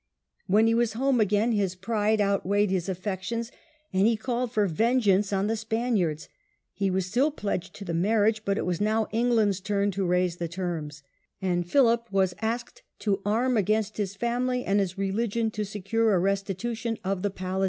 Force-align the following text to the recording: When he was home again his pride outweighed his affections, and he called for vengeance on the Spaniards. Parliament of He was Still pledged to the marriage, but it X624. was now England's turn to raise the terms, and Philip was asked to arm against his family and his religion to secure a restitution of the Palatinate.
When 0.47 0.65
he 0.65 0.73
was 0.73 0.93
home 0.93 1.19
again 1.21 1.51
his 1.51 1.75
pride 1.75 2.19
outweighed 2.19 2.71
his 2.71 2.89
affections, 2.89 3.51
and 3.93 4.07
he 4.07 4.17
called 4.17 4.51
for 4.51 4.65
vengeance 4.65 5.31
on 5.31 5.45
the 5.45 5.55
Spaniards. 5.55 6.23
Parliament 6.25 6.75
of 6.75 6.79
He 6.85 6.89
was 6.89 7.05
Still 7.05 7.29
pledged 7.29 7.75
to 7.75 7.85
the 7.85 7.93
marriage, 7.93 8.43
but 8.43 8.57
it 8.57 8.63
X624. 8.63 8.65
was 8.65 8.81
now 8.81 9.07
England's 9.11 9.59
turn 9.59 9.91
to 9.91 10.03
raise 10.03 10.37
the 10.37 10.47
terms, 10.47 11.03
and 11.39 11.69
Philip 11.69 12.07
was 12.11 12.33
asked 12.41 12.81
to 12.97 13.21
arm 13.23 13.55
against 13.57 13.97
his 13.97 14.15
family 14.15 14.65
and 14.65 14.79
his 14.79 14.97
religion 14.97 15.51
to 15.51 15.63
secure 15.63 16.15
a 16.15 16.19
restitution 16.19 16.97
of 17.03 17.21
the 17.21 17.29
Palatinate. 17.29 17.59